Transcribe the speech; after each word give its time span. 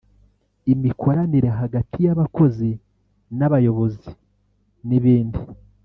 imikoranire 0.73 1.49
hagati 1.59 1.97
y’abakozi 2.05 2.69
n’abayobozi 3.37 4.09
n’ibindi 4.87 5.41